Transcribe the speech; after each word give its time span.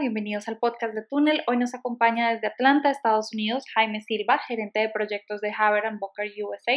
bienvenidos 0.00 0.48
al 0.48 0.58
podcast 0.58 0.94
de 0.94 1.04
Túnel. 1.06 1.42
Hoy 1.46 1.58
nos 1.58 1.74
acompaña 1.74 2.32
desde 2.32 2.46
Atlanta, 2.46 2.90
Estados 2.90 3.34
Unidos, 3.34 3.64
Jaime 3.74 4.00
Silva, 4.00 4.38
gerente 4.48 4.80
de 4.80 4.88
proyectos 4.88 5.42
de 5.42 5.52
Haber 5.56 5.84
Bocker 5.98 6.32
USA 6.42 6.72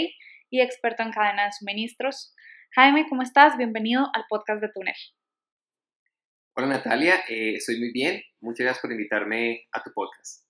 y 0.49 0.59
experto 0.59 1.03
en 1.03 1.11
cadena 1.11 1.45
de 1.45 1.53
suministros. 1.53 2.35
Jaime, 2.71 3.05
¿cómo 3.07 3.21
estás? 3.21 3.57
Bienvenido 3.57 4.09
al 4.13 4.25
podcast 4.27 4.61
de 4.61 4.67
Túnel. 4.73 4.95
Hola 6.57 6.67
Natalia, 6.67 7.15
eh, 7.29 7.53
estoy 7.55 7.79
muy 7.79 7.93
bien. 7.93 8.21
Muchas 8.41 8.65
gracias 8.65 8.81
por 8.81 8.91
invitarme 8.91 9.67
a 9.71 9.81
tu 9.81 9.93
podcast. 9.93 10.45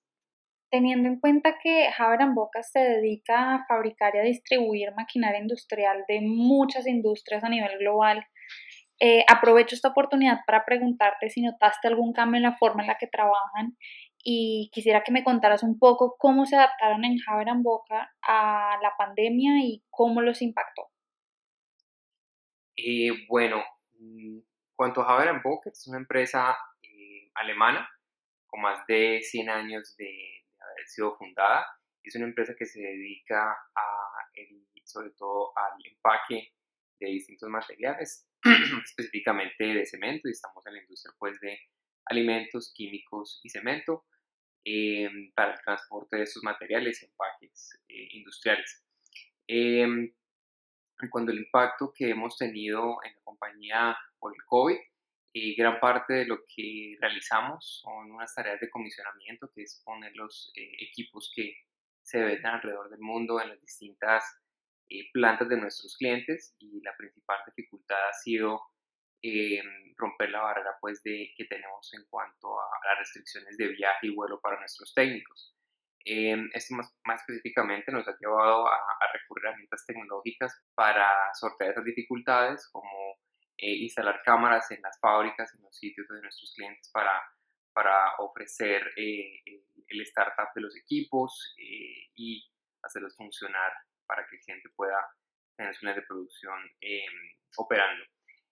Teniendo 0.72 1.10
en 1.10 1.20
cuenta 1.20 1.60
que 1.62 1.90
Haber 1.96 2.28
Boca 2.34 2.64
se 2.64 2.80
dedica 2.80 3.54
a 3.54 3.66
fabricar 3.68 4.16
y 4.16 4.18
a 4.18 4.24
distribuir 4.24 4.94
maquinaria 4.96 5.40
industrial 5.40 6.06
de 6.08 6.22
muchas 6.22 6.88
industrias 6.88 7.44
a 7.44 7.50
nivel 7.50 7.78
global, 7.78 8.26
eh, 9.00 9.26
aprovecho 9.28 9.76
esta 9.76 9.90
oportunidad 9.90 10.40
para 10.46 10.66
preguntarte 10.66 11.30
si 11.30 11.42
notaste 11.42 11.88
algún 11.88 12.14
cambio 12.14 12.38
en 12.38 12.44
la 12.44 12.58
forma 12.58 12.84
en 12.84 12.88
la 12.88 12.98
que 12.98 13.08
trabajan 13.08 13.78
y 14.24 14.70
quisiera 14.72 15.04
que 15.04 15.12
me 15.12 15.24
contaras 15.24 15.64
un 15.64 15.78
poco 15.78 16.16
cómo 16.18 16.46
se 16.46 16.56
adaptaron 16.56 17.04
en 17.04 17.18
Haber 17.28 17.48
Boca 17.58 18.14
a 18.22 18.78
la 18.82 18.94
pandemia 18.98 19.62
y 19.64 19.84
cómo 19.90 20.22
los 20.22 20.42
impactó. 20.42 20.84
Eh, 22.78 23.10
bueno, 23.28 23.62
mm, 24.00 24.40
cuanto 24.76 25.02
a 25.02 25.14
Haber 25.14 25.42
Boca, 25.44 25.70
es 25.70 25.86
una 25.88 25.98
empresa 25.98 26.56
eh, 26.82 27.30
alemana 27.36 27.90
con 28.46 28.62
más 28.62 28.86
de 28.88 29.20
100 29.22 29.50
años 29.50 29.96
de, 29.98 30.46
haber 30.60 30.88
sido 30.88 31.14
fundada. 31.16 31.66
Es 32.04 32.16
una 32.16 32.26
empresa 32.26 32.54
que 32.58 32.66
se 32.66 32.80
dedica 32.80 33.52
a, 33.52 34.30
sobre 34.86 35.10
todo 35.12 35.52
al 35.58 35.74
empaque 35.86 36.54
de 37.00 37.08
distintos 37.08 37.50
materiales 37.50 38.30
específicamente 38.84 39.64
de 39.64 39.86
cemento 39.86 40.28
y 40.28 40.32
estamos 40.32 40.66
en 40.68 40.74
la 40.74 40.82
industria 40.82 41.14
pues 41.18 41.40
de 41.40 41.58
alimentos, 42.06 42.74
químicos 42.76 43.40
y 43.44 43.50
cemento 43.50 44.06
eh, 44.66 45.10
para 45.36 45.54
el 45.54 45.62
transporte 45.62 46.18
de 46.18 46.24
estos 46.24 46.44
materiales 46.44 47.02
y 47.02 47.06
empaques 47.06 47.82
eh, 47.88 48.08
industriales. 48.12 48.84
Eh, 49.48 49.88
cuando 51.10 51.32
el 51.32 51.40
impacto 51.40 51.92
que 51.94 52.10
hemos 52.10 52.38
tenido 52.38 52.98
en 53.04 53.14
la 53.14 53.22
compañía 53.24 53.98
por 54.20 54.34
el 54.34 54.44
COVID, 54.46 54.78
gran 55.58 55.80
parte 55.80 56.14
de 56.14 56.26
lo 56.26 56.44
que 56.46 56.96
realizamos 57.02 57.82
son 57.82 58.12
unas 58.12 58.34
tareas 58.36 58.60
de 58.60 58.70
comisionamiento, 58.70 59.52
que 59.54 59.64
es 59.64 59.82
poner 59.84 60.16
los 60.16 60.52
equipos 60.56 61.32
que 61.36 61.56
se 62.04 62.22
venden 62.22 62.46
alrededor 62.46 62.90
del 62.90 63.00
mundo 63.00 63.42
en 63.42 63.50
las 63.50 63.60
distintas 63.60 64.24
eh, 64.90 65.10
plantas 65.14 65.48
de 65.50 65.58
nuestros 65.58 65.96
clientes 65.98 66.56
y 66.60 66.82
la 66.82 66.96
principal 66.98 67.40
dificultad 67.46 67.98
ha 68.10 68.14
sido 68.14 68.62
eh, 69.22 69.62
romper 69.96 70.30
la 70.30 70.42
barrera 70.42 70.76
pues, 70.82 71.02
de, 71.04 71.34
que 71.36 71.46
tenemos 71.46 71.94
en 71.94 72.06
cuanto 72.10 72.60
a 72.60 72.66
las 72.90 73.00
restricciones 73.00 73.56
de 73.58 73.70
viaje 73.70 74.08
y 74.08 74.16
vuelo 74.16 74.40
para 74.42 74.60
nuestros 74.60 74.94
técnicos. 74.94 75.56
Eh, 76.06 76.36
esto 76.54 76.76
más, 76.76 77.22
específicamente 77.22 77.92
nos 77.92 78.08
ha 78.08 78.18
llevado 78.20 78.68
a, 78.68 78.80
recurrir 79.14 79.46
a 79.46 79.50
herramientas 79.50 79.86
tecnológicas 79.86 80.54
para 80.76 81.10
sortear 81.34 81.72
esas 81.72 81.86
dificultades, 81.86 82.68
como 82.72 83.18
instalar 83.58 84.22
cámaras 84.26 84.70
en 84.72 84.82
las 84.82 85.00
fábricas, 85.00 85.54
en 85.56 85.62
los 85.62 85.78
sitios 85.78 86.06
de 86.10 86.22
nuestros 86.22 86.54
clientes 86.54 86.90
para, 86.92 87.24
para 87.72 88.16
ofrecer 88.18 88.92
el 88.98 90.02
startup 90.02 90.50
de 90.54 90.62
los 90.62 90.76
equipos 90.76 91.56
y 91.58 92.44
hacerlos 92.82 93.16
funcionar 93.16 93.72
para 94.08 94.26
que 94.28 94.36
el 94.36 94.42
cliente 94.42 94.70
pueda 94.76 95.00
tener 95.56 95.76
su 95.76 95.86
de 95.86 96.02
producción 96.02 96.60
em, 96.82 97.14
operando. 97.58 98.04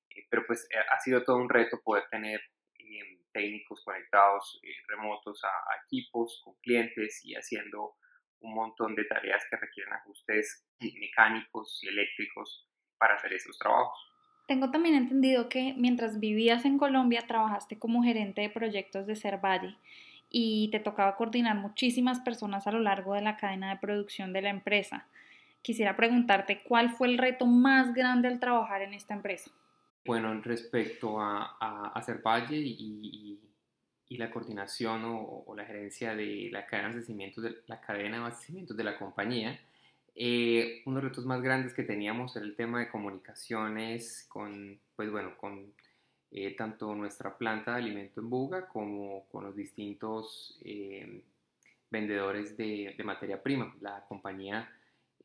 Eh, 0.09 0.27
pero 0.29 0.43
pues 0.45 0.67
eh, 0.71 0.77
ha 0.77 0.99
sido 0.99 1.23
todo 1.23 1.37
un 1.37 1.49
reto 1.49 1.79
poder 1.83 2.03
tener 2.09 2.41
em, 2.77 3.21
técnicos 3.31 3.81
conectados 3.83 4.59
eh, 4.63 4.73
remotos 4.87 5.41
a, 5.43 5.49
equipos 5.85 6.41
con 6.43 6.55
clientes 6.61 7.21
y 7.23 7.35
haciendo 7.35 7.95
un 8.39 8.55
montón 8.55 8.95
de 8.95 9.05
tareas 9.05 9.43
que 9.49 9.57
requieren 9.57 9.93
ajustes 9.93 10.65
mecánicos 10.79 11.79
y 11.83 11.89
eléctricos 11.89 12.67
para 12.97 13.15
hacer 13.15 13.33
esos 13.33 13.57
trabajos. 13.57 13.97
Tengo 14.47 14.71
también 14.71 14.95
entendido 14.95 15.47
que 15.47 15.73
mientras 15.77 16.19
vivías 16.19 16.65
en 16.65 16.77
Colombia 16.77 17.25
trabajaste 17.27 17.77
como 17.77 18.03
gerente 18.03 18.41
de 18.41 18.49
proyectos 18.49 19.05
de 19.05 19.15
Cervalle 19.15 19.77
y 20.29 20.69
te 20.71 20.79
tocaba 20.79 21.15
coordinar 21.15 21.55
muchísimas 21.55 22.19
personas 22.21 22.65
a 22.65 22.71
lo 22.71 22.79
largo 22.79 23.13
de 23.13 23.21
la 23.21 23.37
cadena 23.37 23.69
de 23.69 23.79
producción 23.79 24.33
de 24.33 24.41
la 24.41 24.49
empresa 24.49 25.07
quisiera 25.61 25.95
preguntarte 25.95 26.61
cuál 26.63 26.91
fue 26.91 27.07
el 27.07 27.17
reto 27.17 27.45
más 27.45 27.93
grande 27.93 28.27
al 28.27 28.39
trabajar 28.39 28.81
en 28.81 28.93
esta 28.93 29.13
empresa. 29.13 29.51
Bueno, 30.05 30.33
respecto 30.41 31.19
a, 31.19 31.57
a, 31.59 31.91
hacer 31.93 32.21
Valle 32.25 32.57
y, 32.57 33.39
y, 34.09 34.17
la 34.17 34.29
coordinación 34.29 35.03
o, 35.05 35.53
la 35.55 35.65
gerencia 35.65 36.15
de 36.15 36.49
la 36.51 36.65
cadena 36.65 36.89
de 36.89 36.93
abastecimientos 36.95 37.43
de 37.43 37.55
la 37.67 37.79
cadena 37.79 38.17
de 38.17 38.23
abastecimientos 38.23 38.75
de 38.75 38.83
la 38.83 38.97
compañía, 38.97 39.59
eh, 40.15 40.81
uno 40.85 40.97
de 40.97 41.03
los 41.03 41.11
retos 41.11 41.25
más 41.25 41.41
grandes 41.41 41.73
que 41.73 41.83
teníamos 41.83 42.35
era 42.35 42.45
el 42.45 42.55
tema 42.55 42.79
de 42.79 42.89
comunicaciones 42.89 44.25
con, 44.27 44.79
pues 44.95 45.09
bueno, 45.09 45.37
con 45.37 45.73
eh, 46.31 46.55
tanto 46.55 46.93
nuestra 46.95 47.37
planta 47.37 47.71
de 47.71 47.77
alimento 47.77 48.21
en 48.21 48.29
Buga 48.29 48.67
como 48.67 49.25
con 49.29 49.45
los 49.45 49.55
distintos 49.55 50.59
eh, 50.65 51.23
vendedores 51.89 52.57
de, 52.57 52.95
de, 52.97 53.03
materia 53.03 53.41
prima. 53.41 53.73
La 53.79 54.03
compañía 54.07 54.69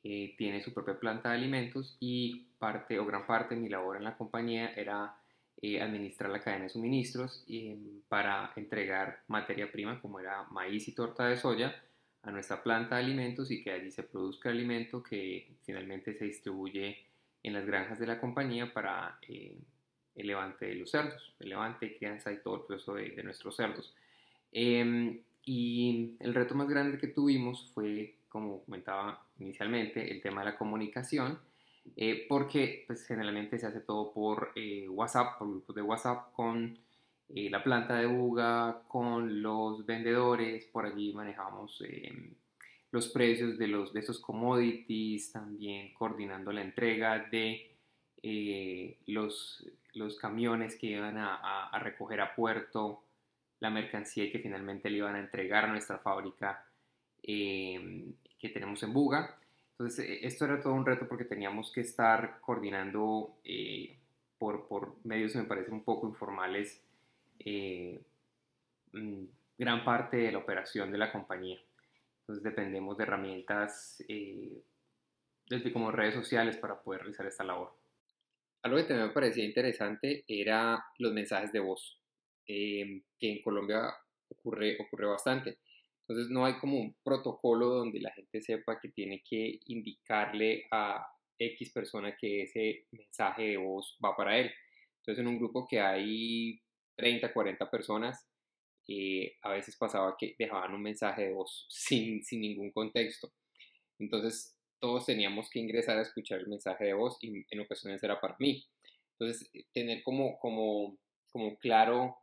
eh, 0.08 0.36
tiene 0.38 0.62
su 0.62 0.72
propia 0.72 1.00
planta 1.00 1.30
de 1.30 1.34
alimentos 1.34 1.96
y 1.98 2.46
parte 2.60 2.96
o 3.00 3.04
gran 3.04 3.26
parte 3.26 3.56
de 3.56 3.60
mi 3.60 3.68
labor 3.68 3.96
en 3.96 4.04
la 4.04 4.16
compañía 4.16 4.72
era 4.76 5.16
eh, 5.60 5.82
administrar 5.82 6.30
la 6.30 6.40
cadena 6.40 6.62
de 6.62 6.68
suministros 6.68 7.44
em, 7.48 8.02
para 8.08 8.52
entregar 8.54 9.24
materia 9.26 9.68
prima 9.72 10.00
como 10.00 10.20
era 10.20 10.44
maíz 10.44 10.86
y 10.86 10.92
torta 10.92 11.26
de 11.26 11.36
soya 11.36 11.74
a 12.22 12.30
nuestra 12.30 12.62
planta 12.62 12.94
de 12.94 13.02
alimentos 13.02 13.50
y 13.50 13.64
que 13.64 13.72
allí 13.72 13.90
se 13.90 14.04
produzca 14.04 14.48
alimento 14.48 15.02
que 15.02 15.56
finalmente 15.64 16.14
se 16.14 16.26
distribuye 16.26 16.98
en 17.42 17.52
las 17.52 17.66
granjas 17.66 17.98
de 17.98 18.06
la 18.06 18.20
compañía 18.20 18.72
para 18.72 19.18
eh, 19.26 19.58
el 20.14 20.26
levante 20.28 20.66
de 20.66 20.76
los 20.76 20.88
cerdos, 20.88 21.34
el 21.40 21.48
levante, 21.48 21.96
crianza 21.96 22.32
y 22.32 22.40
todo 22.40 22.58
el 22.58 22.62
proceso 22.62 22.94
de, 22.94 23.10
de 23.10 23.24
nuestros 23.24 23.56
cerdos. 23.56 23.92
Em, 24.52 25.20
y 25.44 26.14
el 26.20 26.32
reto 26.32 26.54
más 26.54 26.68
grande 26.68 26.96
que 26.96 27.08
tuvimos 27.08 27.72
fue 27.74 28.14
como 28.36 28.62
comentaba 28.66 29.18
inicialmente, 29.38 30.12
el 30.12 30.20
tema 30.20 30.42
de 30.42 30.50
la 30.50 30.58
comunicación, 30.58 31.38
eh, 31.96 32.26
porque 32.28 32.84
pues, 32.86 33.06
generalmente 33.06 33.58
se 33.58 33.66
hace 33.66 33.80
todo 33.80 34.12
por 34.12 34.52
eh, 34.54 34.86
WhatsApp, 34.90 35.38
por 35.38 35.48
grupos 35.48 35.74
de 35.74 35.80
WhatsApp 35.80 36.32
con 36.34 36.78
eh, 37.30 37.48
la 37.48 37.64
planta 37.64 37.96
de 37.96 38.04
Buga, 38.04 38.82
con 38.88 39.40
los 39.40 39.86
vendedores, 39.86 40.66
por 40.66 40.84
allí 40.84 41.14
manejamos 41.14 41.82
los 42.90 43.08
precios 43.08 43.56
de, 43.56 43.68
los, 43.68 43.94
de 43.94 44.00
esos 44.00 44.20
commodities, 44.20 45.32
también 45.32 45.94
coordinando 45.94 46.52
la 46.52 46.60
entrega 46.60 47.26
de 47.30 47.72
los, 49.06 49.66
los 49.94 50.18
camiones 50.18 50.76
que 50.76 50.88
iban 50.88 51.16
a, 51.16 51.68
a 51.68 51.78
recoger 51.78 52.20
a 52.20 52.34
puerto 52.34 53.02
la 53.60 53.70
mercancía 53.70 54.24
y 54.24 54.30
que 54.30 54.40
finalmente 54.40 54.90
le 54.90 54.98
iban 54.98 55.14
a 55.14 55.20
entregar 55.20 55.64
a 55.64 55.68
nuestra 55.68 55.98
fábrica 55.98 56.66
eh, 57.28 58.12
que 58.38 58.48
tenemos 58.48 58.82
en 58.82 58.92
Buga. 58.92 59.38
Entonces, 59.72 60.08
e, 60.08 60.26
esto 60.26 60.44
era 60.44 60.60
todo 60.60 60.74
un 60.74 60.86
reto 60.86 61.06
porque 61.08 61.24
teníamos 61.24 61.72
que 61.72 61.82
estar 61.82 62.40
coordinando 62.40 63.36
eh, 63.44 63.98
por, 64.38 64.66
por, 64.68 64.96
medios, 65.04 65.34
me 65.36 65.44
parece, 65.44 65.70
un 65.70 65.84
poco 65.84 66.08
informales, 66.08 66.82
eh, 67.40 68.00
mm, 68.92 69.24
gran 69.58 69.84
parte 69.84 70.18
de 70.18 70.32
la 70.32 70.38
operación 70.38 70.90
de 70.90 70.98
la 70.98 71.12
compañía. 71.12 71.58
Entonces, 72.20 72.42
dependemos 72.42 72.96
de 72.96 73.04
herramientas 73.04 74.02
eh, 74.08 74.62
desde 75.48 75.72
como 75.72 75.92
redes 75.92 76.14
sociales 76.14 76.56
para 76.56 76.80
poder 76.80 77.02
realizar 77.02 77.26
esta 77.26 77.44
labor. 77.44 77.72
Algo 78.62 78.78
que 78.78 78.84
también 78.84 79.08
me 79.08 79.14
parecía 79.14 79.44
interesante 79.44 80.24
era 80.26 80.84
los 80.98 81.12
mensajes 81.12 81.52
de 81.52 81.60
voz, 81.60 82.00
que 82.44 83.02
en 83.20 83.42
Colombia 83.42 83.94
ocurre, 84.28 84.76
ocurre 84.80 85.06
bastante. 85.06 85.58
Entonces 86.08 86.30
no 86.30 86.44
hay 86.44 86.54
como 86.58 86.78
un 86.78 86.94
protocolo 87.02 87.68
donde 87.68 88.00
la 88.00 88.12
gente 88.12 88.40
sepa 88.40 88.78
que 88.80 88.90
tiene 88.90 89.22
que 89.28 89.58
indicarle 89.66 90.64
a 90.70 91.04
X 91.36 91.72
persona 91.72 92.16
que 92.16 92.42
ese 92.42 92.86
mensaje 92.92 93.42
de 93.42 93.56
voz 93.56 93.98
va 94.04 94.16
para 94.16 94.38
él. 94.38 94.52
Entonces 94.98 95.22
en 95.22 95.28
un 95.28 95.38
grupo 95.38 95.66
que 95.68 95.80
hay 95.80 96.60
30, 96.96 97.32
40 97.32 97.70
personas, 97.70 98.24
eh, 98.88 99.36
a 99.42 99.50
veces 99.50 99.76
pasaba 99.76 100.16
que 100.16 100.36
dejaban 100.38 100.74
un 100.74 100.82
mensaje 100.82 101.22
de 101.22 101.32
voz 101.32 101.66
sin, 101.70 102.22
sin 102.22 102.40
ningún 102.40 102.70
contexto. 102.70 103.32
Entonces 103.98 104.56
todos 104.78 105.06
teníamos 105.06 105.50
que 105.50 105.58
ingresar 105.58 105.98
a 105.98 106.02
escuchar 106.02 106.38
el 106.40 106.48
mensaje 106.48 106.84
de 106.84 106.94
voz 106.94 107.18
y 107.20 107.44
en 107.50 107.60
ocasiones 107.60 108.02
era 108.02 108.20
para 108.20 108.36
mí. 108.38 108.64
Entonces 109.18 109.50
tener 109.72 110.02
como, 110.04 110.38
como, 110.38 110.98
como 111.32 111.56
claro 111.56 112.16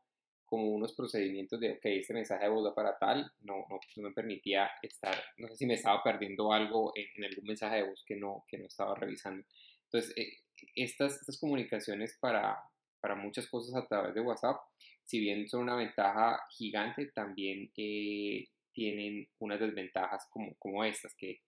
como 0.46 0.70
unos 0.70 0.94
procedimientos 0.94 1.60
de, 1.60 1.74
ok, 1.74 1.86
este 1.86 2.14
mensaje 2.14 2.44
de 2.44 2.50
voz 2.50 2.66
va 2.66 2.76
para 2.76 2.98
tal, 2.98 3.32
no, 3.42 3.66
no, 3.70 3.80
no, 3.96 4.04
me 4.04 4.14
permitía 4.14 4.70
estar, 4.82 5.16
no 5.38 5.48
sé 5.48 5.56
si 5.56 5.66
me 5.66 5.74
estaba 5.76 6.04
perdiendo 6.04 6.52
algo 6.52 6.94
en, 6.96 7.24
algún 7.24 7.46
mensaje 7.46 7.78
de 7.78 7.84
voz 7.84 8.04
que 8.06 8.16
no, 8.16 8.46
que 8.48 8.58
no 8.58 8.66
estaba 8.66 8.96
revisando. 8.96 9.44
Entonces, 9.86 10.14
eh, 10.18 10.38
estas, 10.76 11.16
estas 11.16 11.40
comunicaciones 11.40 12.18
para, 12.20 12.58
para 13.00 13.16
muchas 13.16 13.48
cosas 13.48 13.76
a 13.76 13.88
través 13.88 14.14
de 14.14 14.22
WhatsApp 14.22 14.58
si 15.06 15.20
bien 15.20 15.48
son 15.48 15.64
una 15.64 15.76
ventaja 15.76 16.40
gigante, 16.50 17.08
también 17.08 17.72
eh, 17.78 18.48
tienen 18.72 19.28
unas 19.40 19.60
desventajas 19.60 20.26
como, 20.30 20.56
como 20.58 20.84
estas, 20.84 21.14
que 21.16 21.42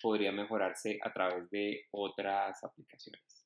podría 0.00 0.32
mejorarse 0.32 0.98
a 1.02 1.12
través 1.12 1.50
de 1.50 1.86
otras 1.90 2.62
aplicaciones. 2.64 3.39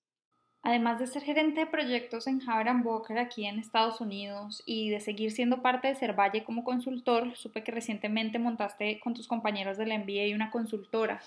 Además 0.66 0.98
de 0.98 1.06
ser 1.06 1.22
gerente 1.22 1.60
de 1.60 1.66
proyectos 1.66 2.26
en 2.26 2.40
Haber 2.48 2.72
Boker 2.82 3.18
aquí 3.18 3.44
en 3.44 3.58
Estados 3.58 4.00
Unidos 4.00 4.62
y 4.64 4.88
de 4.88 4.98
seguir 4.98 5.30
siendo 5.30 5.60
parte 5.60 5.88
de 5.88 5.94
Cervalle 5.94 6.42
como 6.42 6.64
consultor, 6.64 7.36
supe 7.36 7.62
que 7.62 7.70
recientemente 7.70 8.38
montaste 8.38 8.98
con 8.98 9.12
tus 9.12 9.28
compañeros 9.28 9.76
de 9.76 9.84
la 9.84 9.98
MBA 9.98 10.34
una 10.34 10.50
consultora. 10.50 11.20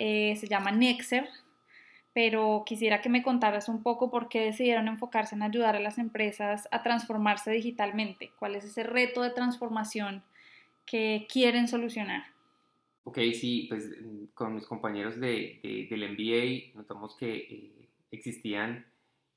Eh, 0.00 0.34
se 0.40 0.48
llama 0.48 0.72
Nexer, 0.72 1.28
pero 2.12 2.64
quisiera 2.66 3.00
que 3.00 3.08
me 3.08 3.22
contaras 3.22 3.68
un 3.68 3.80
poco 3.80 4.10
por 4.10 4.28
qué 4.28 4.40
decidieron 4.40 4.88
enfocarse 4.88 5.36
en 5.36 5.44
ayudar 5.44 5.76
a 5.76 5.80
las 5.80 5.98
empresas 5.98 6.66
a 6.72 6.82
transformarse 6.82 7.52
digitalmente. 7.52 8.32
¿Cuál 8.40 8.56
es 8.56 8.64
ese 8.64 8.82
reto 8.82 9.22
de 9.22 9.30
transformación 9.30 10.24
que 10.84 11.28
quieren 11.32 11.68
solucionar? 11.68 12.24
Ok, 13.04 13.18
sí, 13.38 13.66
pues 13.68 13.88
con 14.34 14.52
mis 14.52 14.66
compañeros 14.66 15.20
de, 15.20 15.86
del 15.88 16.10
MBA 16.10 16.76
notamos 16.76 17.14
que... 17.14 17.36
Eh, 17.36 17.83
existían 18.14 18.86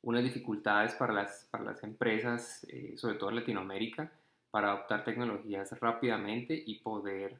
unas 0.01 0.23
dificultades 0.23 0.93
para 0.93 1.13
las, 1.13 1.47
para 1.51 1.63
las 1.63 1.83
empresas, 1.83 2.65
eh, 2.69 2.93
sobre 2.97 3.15
todo 3.15 3.29
en 3.29 3.37
Latinoamérica, 3.37 4.11
para 4.51 4.71
adoptar 4.71 5.03
tecnologías 5.03 5.77
rápidamente 5.79 6.63
y 6.65 6.79
poder 6.79 7.39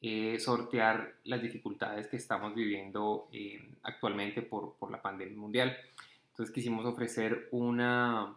eh, 0.00 0.38
sortear 0.38 1.14
las 1.24 1.42
dificultades 1.42 2.08
que 2.08 2.16
estamos 2.16 2.54
viviendo 2.54 3.28
eh, 3.32 3.68
actualmente 3.82 4.42
por, 4.42 4.74
por, 4.74 4.90
la 4.90 5.00
pandemia 5.00 5.36
mundial. 5.36 5.76
Entonces 6.30 6.54
quisimos 6.54 6.84
ofrecer 6.84 7.48
una, 7.52 8.34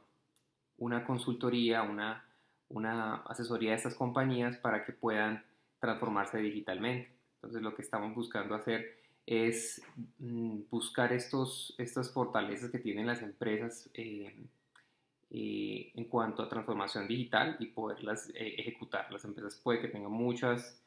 una 0.78 1.04
consultoría, 1.04 1.84
una, 1.84 2.26
una 2.70 3.18
asesoría 3.28 3.74
a 3.74 3.76
estas 3.76 3.96
compañías 3.96 4.58
para 4.58 4.86
que 4.86 4.94
puedan 4.94 5.44
transformarse 5.80 6.38
digitalmente. 6.40 7.12
Entonces 7.36 7.62
lo 7.62 7.76
que 7.76 7.82
estamos 7.82 8.16
buscando 8.16 8.56
hacer 8.56 8.97
es 9.28 9.82
mm, 10.20 10.62
buscar 10.72 11.12
estos, 11.12 11.76
estas 11.78 12.12
fortalezas 12.12 12.72
que 12.72 12.80
tienen 12.80 13.06
las 13.06 13.22
empresas 13.22 13.90
eh, 13.94 14.34
eh, 15.30 15.92
en 15.94 16.06
cuanto 16.06 16.42
a 16.42 16.50
transformación 16.50 17.08
digital 17.10 17.58
y 17.60 17.68
poderlas 17.68 18.30
eh, 18.30 18.56
ejecutar. 18.58 19.12
Las 19.12 19.26
empresas 19.26 19.60
puede 19.62 19.82
que 19.82 19.90
tengan 19.90 20.12
muchas 20.12 20.82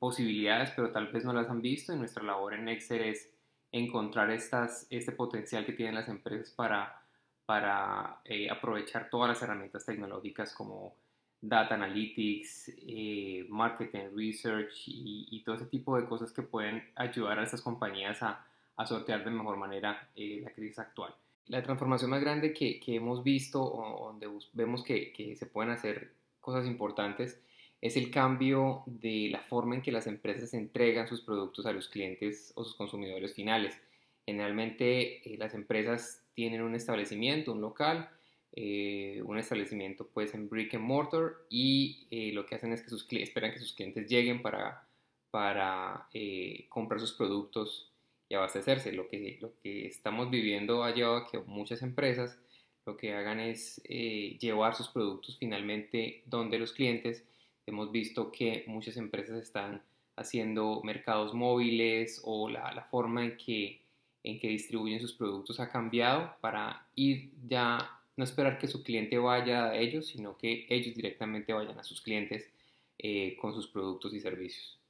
posibilidades, 0.00 0.72
pero 0.74 0.90
tal 0.90 1.12
vez 1.12 1.24
no 1.24 1.32
las 1.32 1.48
han 1.48 1.62
visto. 1.62 1.92
Y 1.92 1.96
nuestra 1.96 2.24
labor 2.24 2.54
en 2.54 2.64
Nexer 2.64 3.02
es 3.02 3.30
encontrar 3.70 4.30
estas, 4.30 4.88
este 4.90 5.12
potencial 5.12 5.64
que 5.64 5.74
tienen 5.74 5.94
las 5.94 6.08
empresas 6.08 6.50
para, 6.50 7.00
para 7.46 8.20
aprovechar 8.50 9.10
todas 9.10 9.28
las 9.28 9.40
herramientas 9.40 9.86
tecnológicas 9.86 10.52
como 10.52 10.96
data 11.42 11.74
analytics, 11.74 12.72
eh, 12.86 13.44
marketing 13.48 14.16
research 14.16 14.84
y, 14.86 15.42
todo 15.44 15.56
ese 15.56 15.66
tipo 15.66 15.98
de 16.00 16.06
cosas 16.06 16.32
que 16.32 16.42
pueden 16.42 16.82
ayudar 16.94 17.38
a 17.40 17.42
estas 17.42 17.60
compañías 17.60 18.22
a, 18.22 18.46
sortear 18.86 19.22
de 19.24 19.30
mejor 19.30 19.56
manera 19.56 20.08
eh, 20.16 20.40
la 20.42 20.50
crisis 20.50 20.80
actual. 20.80 21.14
La 21.46 21.62
transformación 21.62 22.10
más 22.10 22.20
grande 22.20 22.52
que, 22.52 22.80
hemos 22.86 23.22
visto, 23.22 23.62
o 23.62 24.06
donde 24.06 24.28
vemos 24.54 24.82
que, 24.82 25.12
que, 25.12 25.36
se 25.36 25.46
pueden 25.46 25.70
hacer 25.70 26.12
cosas 26.40 26.66
importantes, 26.66 27.40
es 27.80 27.96
el 27.96 28.10
cambio 28.10 28.82
de 28.86 29.28
la 29.30 29.40
forma 29.40 29.74
en 29.74 29.82
que 29.82 29.92
las 29.92 30.06
empresas 30.06 30.54
entregan 30.54 31.06
sus 31.06 31.20
productos 31.20 31.66
a 31.66 31.72
los 31.72 31.88
clientes 31.88 32.52
o 32.56 32.64
sus 32.64 32.74
consumidores 32.74 33.34
finales. 33.34 33.78
Generalmente 34.24 35.28
eh, 35.28 35.36
las 35.36 35.54
empresas 35.54 36.22
tienen 36.32 36.62
un 36.62 36.74
establecimiento, 36.74 37.52
un 37.52 37.60
local, 37.60 38.08
eh, 38.54 39.22
un 39.24 39.38
establecimiento 39.38 40.06
pues 40.06 40.34
en 40.34 40.50
brick 40.50 40.74
and 40.74 40.84
mortar 40.84 41.36
y 41.48 42.06
eh, 42.10 42.32
lo 42.34 42.44
que 42.44 42.54
hacen 42.54 42.72
es 42.74 42.82
que 42.82 42.90
sus, 42.90 43.06
esperan 43.10 43.50
que 43.50 43.58
sus 43.58 43.72
clientes 43.72 44.06
lleguen 44.06 44.42
para, 44.42 44.86
para 45.30 46.06
eh, 46.12 46.66
comprar 46.68 47.00
sus 47.00 47.14
productos 47.14 47.90
y 48.28 48.34
abastecerse. 48.34 48.92
Lo 48.92 49.08
que, 49.08 49.38
lo 49.40 49.52
que 49.62 49.86
estamos 49.86 50.30
viviendo 50.30 50.84
ha 50.84 50.94
llevado 50.94 51.16
a 51.16 51.30
que 51.30 51.38
muchas 51.38 51.82
empresas 51.82 52.38
lo 52.84 52.96
que 52.96 53.14
hagan 53.14 53.40
es 53.40 53.80
llevar 53.84 54.74
sus 54.74 54.88
productos 54.88 55.38
finalmente 55.38 56.22
donde 56.26 56.58
los 56.58 56.72
clientes. 56.72 57.24
Hemos 57.64 57.92
visto 57.92 58.32
que 58.32 58.64
muchas 58.66 58.96
empresas 58.96 59.40
están 59.40 59.82
haciendo 60.16 60.82
mercados 60.82 61.32
móviles 61.32 62.20
o 62.24 62.50
la, 62.50 62.72
la 62.72 62.82
forma 62.82 63.24
en 63.24 63.36
que, 63.36 63.80
en 64.24 64.38
que 64.40 64.48
distribuyen 64.48 65.00
sus 65.00 65.12
productos 65.12 65.60
ha 65.60 65.70
cambiado 65.70 66.34
para 66.40 66.86
ir 66.96 67.30
ya 67.46 68.01
no 68.16 68.24
esperar 68.24 68.58
que 68.58 68.68
su 68.68 68.82
cliente 68.82 69.18
vaya 69.18 69.70
a 69.70 69.76
ellos, 69.76 70.08
sino 70.08 70.36
que 70.36 70.66
ellos 70.68 70.94
directamente 70.94 71.52
vayan 71.52 71.78
a 71.78 71.84
sus 71.84 72.02
clientes 72.02 72.52
eh, 72.98 73.36
con 73.40 73.54
sus 73.54 73.68
productos 73.68 74.14
y 74.14 74.20
servicios. 74.20 74.80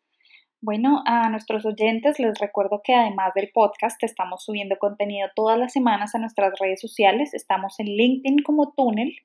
Bueno, 0.62 1.04
a 1.06 1.30
nuestros 1.30 1.64
oyentes 1.64 2.18
les 2.18 2.40
recuerdo 2.40 2.82
que 2.84 2.96
además 2.96 3.36
del 3.36 3.52
podcast 3.54 4.02
estamos 4.02 4.44
subiendo 4.44 4.80
contenido 4.80 5.30
todas 5.36 5.60
las 5.60 5.74
semanas 5.74 6.16
a 6.16 6.18
nuestras 6.18 6.58
redes 6.60 6.82
sociales. 6.82 7.36
Estamos 7.36 7.80
en 7.80 7.86
LinkedIn 7.86 8.42
como 8.42 8.74
Túnel 8.74 9.16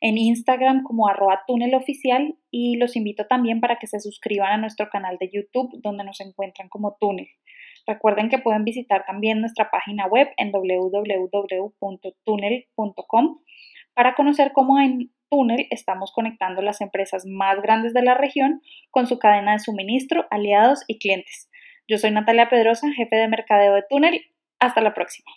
en 0.00 0.18
Instagram 0.18 0.82
como 0.82 1.06
arroba 1.08 1.42
túneloficial 1.46 2.36
y 2.50 2.76
los 2.76 2.96
invito 2.96 3.26
también 3.26 3.60
para 3.60 3.76
que 3.76 3.86
se 3.86 4.00
suscriban 4.00 4.52
a 4.52 4.56
nuestro 4.56 4.88
canal 4.88 5.18
de 5.18 5.30
YouTube 5.32 5.70
donde 5.82 6.02
nos 6.04 6.20
encuentran 6.20 6.68
como 6.68 6.96
túnel. 6.98 7.28
Recuerden 7.86 8.28
que 8.28 8.38
pueden 8.38 8.64
visitar 8.64 9.04
también 9.06 9.40
nuestra 9.40 9.70
página 9.70 10.06
web 10.06 10.28
en 10.36 10.50
www.tunnel.com 10.52 13.38
para 13.94 14.14
conocer 14.14 14.52
cómo 14.52 14.78
en 14.80 15.10
Túnel 15.30 15.66
estamos 15.70 16.12
conectando 16.12 16.62
las 16.62 16.80
empresas 16.80 17.24
más 17.26 17.62
grandes 17.62 17.94
de 17.94 18.02
la 18.02 18.14
región 18.14 18.62
con 18.90 19.06
su 19.06 19.18
cadena 19.18 19.52
de 19.52 19.58
suministro, 19.60 20.26
aliados 20.30 20.84
y 20.86 20.98
clientes. 20.98 21.48
Yo 21.88 21.98
soy 21.98 22.10
Natalia 22.10 22.48
Pedrosa, 22.48 22.92
jefe 22.92 23.16
de 23.16 23.28
mercadeo 23.28 23.74
de 23.74 23.84
Túnel. 23.88 24.20
Hasta 24.58 24.80
la 24.80 24.94
próxima. 24.94 25.30